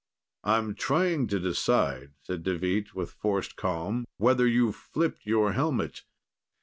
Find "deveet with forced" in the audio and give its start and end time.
2.41-3.55